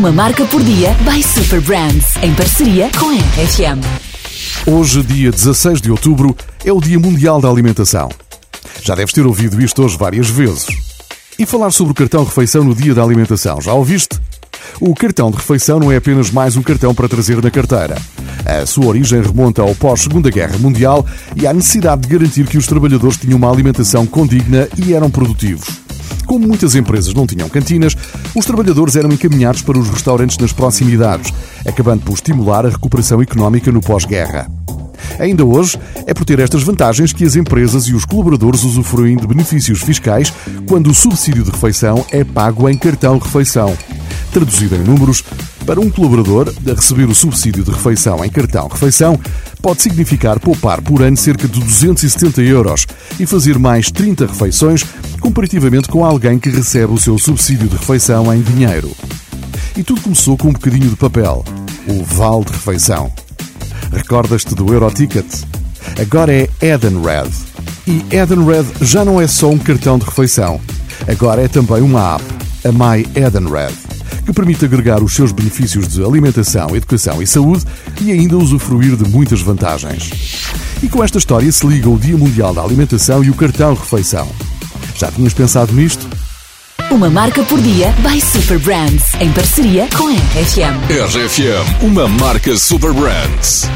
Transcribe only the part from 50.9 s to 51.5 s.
ano cerca